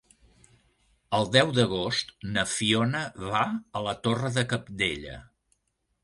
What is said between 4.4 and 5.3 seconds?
Cabdella.